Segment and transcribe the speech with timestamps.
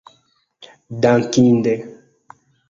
[1.01, 1.73] dankinde